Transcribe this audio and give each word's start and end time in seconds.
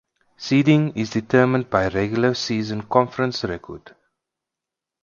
Seeding 0.35 0.93
is 0.95 1.11
determined 1.11 1.69
by 1.69 1.87
regular 1.87 2.33
season 2.33 2.81
conference 2.81 3.43
record. 3.43 3.95